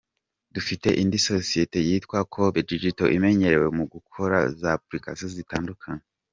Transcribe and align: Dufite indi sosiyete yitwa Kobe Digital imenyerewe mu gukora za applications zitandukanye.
Dufite 0.55 0.87
indi 1.01 1.19
sosiyete 1.29 1.77
yitwa 1.87 2.17
Kobe 2.33 2.59
Digital 2.71 3.09
imenyerewe 3.17 3.67
mu 3.77 3.85
gukora 3.93 4.37
za 4.59 4.69
applications 4.77 5.33
zitandukanye. 5.39 6.05